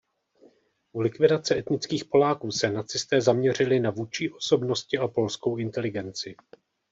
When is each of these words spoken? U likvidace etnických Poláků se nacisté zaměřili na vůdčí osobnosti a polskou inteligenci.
U 0.91 0.99
likvidace 0.99 1.57
etnických 1.57 2.05
Poláků 2.05 2.51
se 2.51 2.71
nacisté 2.71 3.21
zaměřili 3.21 3.79
na 3.79 3.89
vůdčí 3.91 4.31
osobnosti 4.33 4.97
a 4.97 5.07
polskou 5.07 5.57
inteligenci. 5.57 6.35